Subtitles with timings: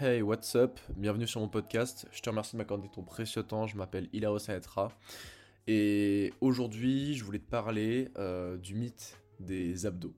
[0.00, 0.80] Hey, what's up?
[0.96, 2.08] Bienvenue sur mon podcast.
[2.10, 3.68] Je te remercie de m'accorder ton précieux temps.
[3.68, 4.90] Je m'appelle Hilaro Saetra.
[5.68, 10.12] Et aujourd'hui, je voulais te parler euh, du mythe des abdos.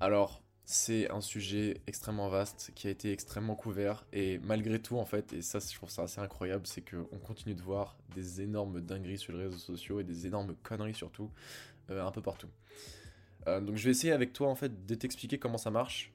[0.00, 4.06] Alors, c'est un sujet extrêmement vaste qui a été extrêmement couvert.
[4.14, 7.54] Et malgré tout, en fait, et ça, je trouve ça assez incroyable, c'est qu'on continue
[7.54, 11.30] de voir des énormes dingueries sur les réseaux sociaux et des énormes conneries surtout,
[11.90, 12.48] euh, un peu partout.
[13.48, 16.10] Euh, donc je vais essayer avec toi en fait de t'expliquer comment ça marche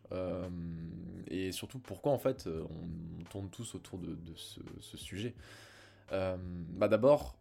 [1.29, 2.63] et surtout pourquoi en fait euh,
[3.19, 5.35] on, tourne tous autour de, ce, sujet.
[6.09, 7.37] bah d'abord,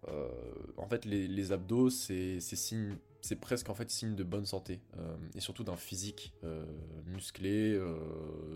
[0.76, 4.80] en fait les, abdos c'est presque en fait signe de bonne santé
[5.34, 6.34] et surtout d'un physique
[7.06, 7.80] musclé,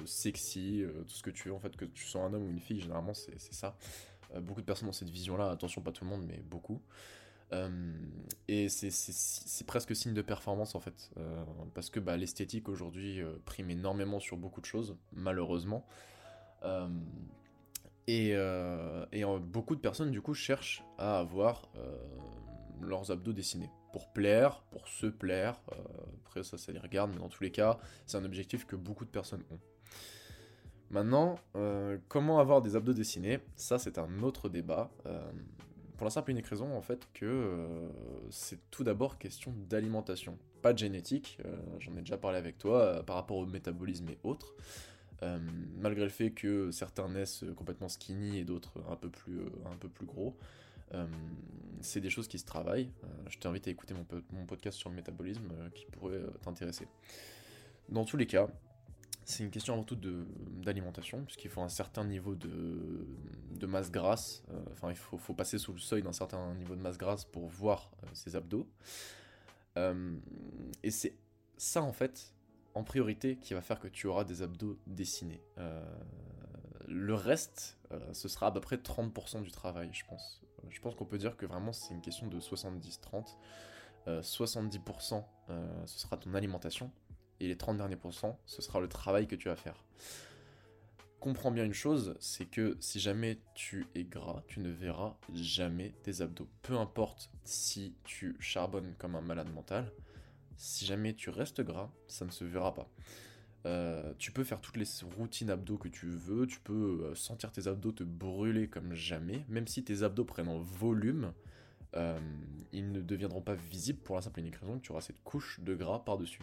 [0.05, 2.61] sexy, tout ce que tu veux en fait que tu sois un homme ou une
[2.61, 3.79] fille généralement c'est ça.
[4.43, 6.83] beaucoup de personnes ont cette vision là, attention pas tout le monde mais beaucoup.
[7.52, 7.92] Euh,
[8.49, 13.37] et c'est presque signe de performance en fait, euh, parce que bah, l'esthétique aujourd'hui euh,
[13.45, 15.87] prime énormément sur beaucoup de choses, malheureusement.
[18.07, 18.35] et,
[19.40, 21.71] beaucoup de personnes du coup cherchent à avoir
[22.80, 25.60] leurs abdos dessinés pour plaire, pour se plaire.
[26.24, 29.05] après ça, ça les regarde, mais dans tous les cas, c'est un objectif que beaucoup
[29.05, 29.60] de personnes ont.
[30.90, 31.38] Maintenant,
[32.09, 33.40] comment avoir des abdos dessinés?
[33.57, 34.90] Ça, c'est un autre débat.
[35.96, 37.88] Pour la simple et unique raison, en fait, que euh,
[38.30, 41.38] c'est tout d'abord question d'alimentation, pas de génétique.
[41.45, 44.54] Euh, j'en ai déjà parlé avec toi euh, par rapport au métabolisme et autres.
[45.79, 50.37] malgré le fait que certains naissent complètement skinny et d'autres un peu plus, gros,
[51.80, 52.90] c'est des choses qui se travaillent.
[53.29, 56.88] je t'invite à écouter mon, podcast sur le métabolisme qui pourrait t'intéresser.
[57.88, 58.49] Dans tous les cas,
[59.24, 63.06] c'est une question avant tout d'alimentation, puisqu'il faut un certain niveau de,
[63.51, 64.42] de masse grasse.
[64.50, 67.25] Euh, enfin, il faut, faut, passer sous le seuil d'un certain niveau de masse grasse
[67.25, 68.69] pour voir euh, ses abdos.
[69.76, 70.16] Euh,
[70.82, 71.16] et c'est
[71.56, 72.34] ça, en fait,
[72.75, 75.43] en priorité, qui va faire que tu auras des abdos dessinés.
[76.88, 77.78] le reste,
[78.12, 80.43] ce sera à peu près 30% du travail, je pense.
[80.69, 83.37] Je pense qu'on peut dire que vraiment, c'est une question de 70-30.
[84.06, 85.22] 70%
[85.87, 86.91] ce sera ton alimentation
[87.43, 89.85] et les 30 derniers pourcents, ce sera le travail que tu vas faire.
[91.19, 95.93] Comprends bien une chose, c'est que si jamais tu es gras, tu ne verras jamais
[96.03, 96.49] tes abdos.
[96.63, 99.93] Peu importe si tu charbonnes comme un malade mental,
[100.57, 102.89] si jamais tu restes gras, ça ne se verra pas.
[103.67, 104.87] Euh, tu peux faire toutes les
[105.17, 109.45] routines abdos que tu veux, tu peux euh, sentir tes abdos te brûler comme jamais,
[109.49, 111.33] même si tes abdos prennent en volume,
[111.95, 112.19] euh,
[112.73, 115.23] ils ne deviendront pas visibles pour la simple et unique raison que tu auras cette
[115.23, 116.43] couche de gras par-dessus.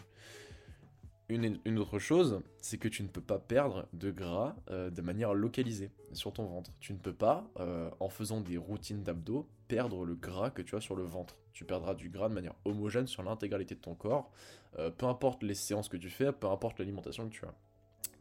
[1.30, 5.32] Une, autre chose, c'est que tu ne peux pas perdre de gras euh, de manière
[5.32, 6.72] localisée sur ton ventre.
[6.80, 10.74] Tu ne peux pas, euh, en faisant des routines d'abdos, perdre le gras que tu
[10.74, 11.36] as sur le ventre.
[11.52, 14.32] Tu perdras du gras de manière homogène sur l'intégralité de ton corps,
[14.80, 17.54] euh, peu importe les séances que tu fais, peu importe l'alimentation que tu as.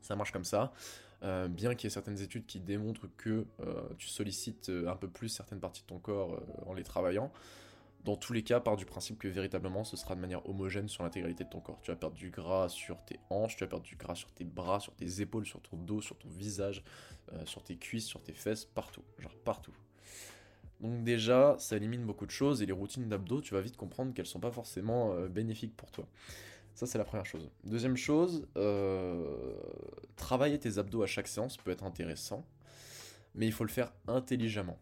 [0.02, 0.72] Ça marche comme ça.
[1.50, 3.46] bien qu'il y ait certaines études qui démontrent que
[3.98, 7.32] tu sollicites un peu plus certaines parties de ton corps en les travaillant,
[8.06, 11.04] dans tous les cas, part du principe que véritablement ce sera de manière homogène sur
[11.04, 11.80] l'intégralité de ton corps.
[11.82, 14.46] Tu vas perdre du gras sur tes hanches, tu vas perdre du gras sur tes
[14.46, 16.84] bras, sur tes épaules, sur ton dos, sur ton visage,
[17.34, 19.04] euh, sur tes cuisses, sur tes fesses, partout.
[19.20, 19.74] Genre partout.
[20.80, 24.14] Donc déjà, ça élimine beaucoup de choses et les routines d'abdos, tu vas vite comprendre
[24.14, 26.08] qu'elles sont pas forcément euh, bénéfiques pour toi.
[26.74, 27.50] Ça, c'est la première chose.
[27.66, 29.54] Deuxième chose, euh,
[30.16, 32.46] travailler tes abdos à chaque séance peut être intéressant,
[33.36, 34.80] mais il faut le faire intelligemment.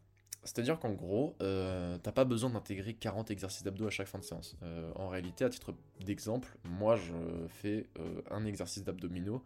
[0.47, 4.23] C'est-à-dire qu'en gros, euh, t'as pas besoin d'intégrer 40 exercices d'abdos à chaque fin de
[4.23, 4.55] séance.
[4.63, 7.11] Euh, en réalité, à titre d'exemple, moi je
[7.49, 9.43] fais euh, un exercice d'abdominaux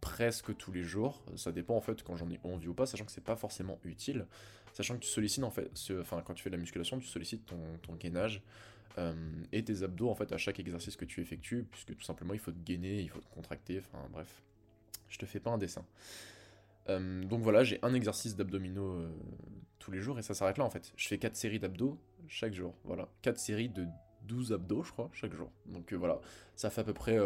[0.00, 1.20] presque tous les jours.
[1.34, 3.80] Ça dépend en fait quand j'en ai envie ou pas, sachant que c'est pas forcément
[3.82, 4.26] utile.
[4.72, 5.68] Sachant que tu sollicites en fait,
[6.00, 8.40] enfin quand tu fais de la musculation, tu sollicites ton, ton gainage
[9.50, 12.38] et tes abdos en fait à chaque exercice que tu effectues, puisque tout simplement il
[12.38, 14.42] faut te gainer, il faut te contracter, enfin bref.
[15.08, 15.84] Je te fais pas un dessin.
[16.88, 19.10] Euh, donc voilà, j'ai un exercice d'abdominaux euh,
[19.78, 20.92] tous les jours et ça s'arrête là en fait.
[20.96, 21.98] Je fais 4 séries d'abdos
[22.28, 22.74] chaque jour.
[22.84, 23.86] Voilà, 4 séries de
[24.22, 25.50] 12 abdos, je crois, chaque jour.
[25.66, 26.20] Donc euh, voilà,
[26.56, 27.18] ça fait à peu près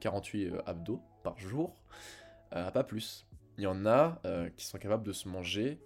[0.00, 1.74] 48 bah, abdos par jour,
[2.50, 3.26] pas plus.
[3.58, 4.20] Il y en a
[4.56, 5.80] qui sont capables de se manger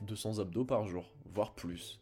[0.00, 2.00] 200 abdos par jour, voire plus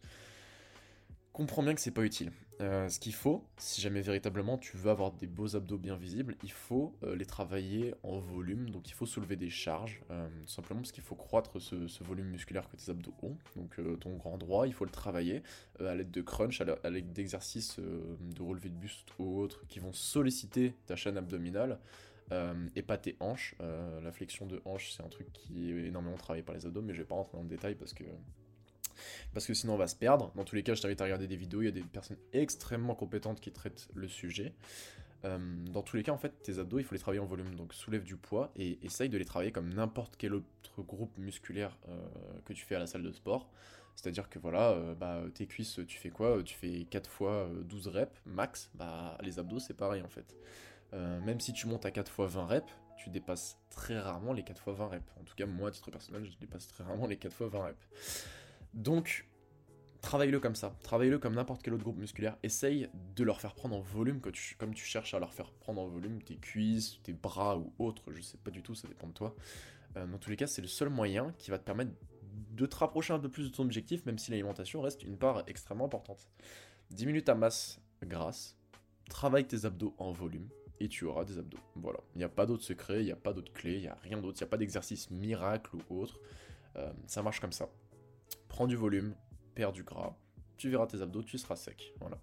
[1.33, 2.31] comprends bien que c'est pas utile.
[2.61, 6.35] Euh, ce qu'il faut, si jamais véritablement tu veux avoir des beaux abdos bien visibles,
[6.43, 10.51] il faut euh, les travailler en volume, donc il faut soulever des charges, euh, tout
[10.51, 14.37] simplement parce qu'il faut croître ce, volume musculaire que tes abdos ont, donc ton grand
[14.37, 15.41] droit, il faut le travailler
[15.79, 19.93] à l'aide de crunch, à l'aide d'exercices de relevé de buste ou autres qui vont
[19.93, 21.79] solliciter ta chaîne abdominale.
[22.75, 23.55] et pas tes hanches.
[23.59, 26.93] la flexion de hanche, c'est un truc qui est énormément travaillé par les abdos, mais
[26.93, 28.03] je vais pas rentrer dans le détail parce que
[29.33, 30.31] parce que sinon on va se perdre.
[30.35, 32.17] Dans tous les cas, je t'invite à regarder des vidéos, il y a des personnes
[32.31, 34.53] extrêmement compétentes qui traitent le sujet.
[35.23, 37.55] dans tous les cas, en fait, tes abdos, il faut les travailler en volume.
[37.55, 41.77] Donc soulève du poids et essaye de les travailler comme n'importe quel autre groupe musculaire
[42.45, 43.49] que tu fais à la salle de sport.
[43.95, 46.41] C'est-à-dire que voilà, bah, tes cuisses, tu fais quoi?
[46.43, 48.69] Tu fais 4 fois 12 reps max.
[48.73, 50.35] Bah, les abdos, c'est pareil en fait.
[50.91, 54.61] même si tu montes à 4 fois 20 reps, tu dépasses très rarement les 4
[54.61, 55.11] fois 20 reps.
[55.19, 57.63] En tout cas, moi, à titre personnel, je dépasse très rarement les 4 fois 20
[57.65, 58.25] reps.
[58.73, 59.27] Donc,
[60.01, 60.75] travaille-le comme ça.
[60.83, 62.37] Travaille-le comme n'importe quel autre groupe musculaire.
[62.43, 64.21] Essaye de leur faire prendre en volume,
[64.57, 68.11] comme tu cherches à leur faire prendre en volume tes cuisses, tes bras ou autres.
[68.11, 69.35] Je sais pas du tout, ça dépend de toi.
[69.97, 71.91] Euh, dans tous les cas, c'est le seul moyen qui va te permettre
[72.51, 75.43] de te rapprocher un peu plus de ton objectif, même si l'alimentation reste une part
[75.47, 76.29] extrêmement importante.
[76.91, 78.57] Diminue ta masse grasse,
[79.09, 80.47] travaille tes abdos en volume,
[80.79, 81.59] et tu auras des abdos.
[81.75, 81.99] Voilà.
[82.15, 83.97] Il n'y a pas d'autre secret, il n'y a pas d'autre clé, il n'y a
[84.01, 86.19] rien d'autre, il n'y a pas d'exercice miracle ou autre.
[86.75, 87.69] Euh, ça marche comme ça.
[88.53, 89.15] Prends du volume,
[89.55, 90.15] perds du gras,
[90.57, 91.91] tu verras tes abdos, tu seras sec.
[91.99, 92.19] Voilà.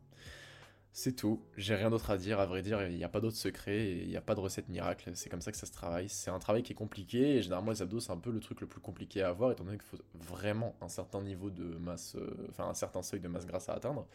[0.92, 3.36] C'est tout, j'ai rien d'autre à dire, à vrai dire, il n'y a pas d'autre
[3.36, 6.08] secret, il n'y a pas de recette miracle, c'est comme ça que ça se travaille.
[6.08, 8.60] C'est un travail qui est compliqué, et généralement les abdos c'est un peu le truc
[8.60, 12.14] le plus compliqué à avoir, étant donné qu'il faut vraiment un certain niveau de masse,
[12.14, 14.06] euh, enfin un certain seuil de masse grasse à atteindre.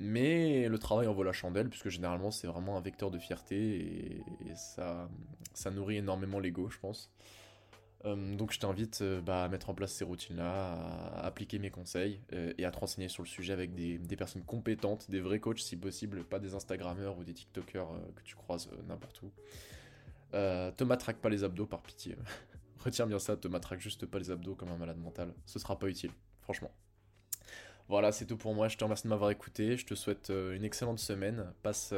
[0.00, 4.16] Mais le travail en vaut la chandelle, puisque généralement c'est vraiment un vecteur de fierté
[4.48, 5.08] et, ça,
[5.52, 7.12] ça nourrit énormément l'ego, je pense.
[8.04, 11.70] Euh, donc je t'invite euh, bah, à mettre en place ces routines-là, à appliquer mes
[11.70, 15.40] conseils euh, et à te renseigner sur le sujet avec des, personnes compétentes, des vrais
[15.40, 19.32] coachs si possible, pas des Instagrammeurs ou des TikTokers que tu croises n'importe où.
[20.32, 22.16] te matraque pas les abdos par pitié.
[22.84, 25.32] Retiens bien ça, te matraque juste pas les abdos comme un malade mental.
[25.46, 26.10] Ce sera pas utile,
[26.42, 26.70] franchement.
[27.88, 28.68] Voilà, c'est tout pour moi.
[28.68, 29.76] Je te remercie de m'avoir écouté.
[29.76, 31.52] Je te souhaite une excellente semaine.
[31.62, 31.92] Passe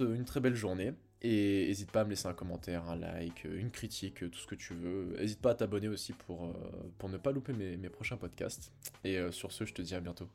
[0.00, 0.94] une très belle journée.
[1.22, 4.54] Et n'hésite pas à me laisser un commentaire, un like, une critique, tout ce que
[4.54, 5.16] tu veux.
[5.18, 6.52] N'hésite pas à t'abonner aussi pour, euh,
[6.98, 8.72] pour ne pas louper mes, mes prochains podcasts.
[9.02, 10.28] Et sur ce, je te dis à bientôt.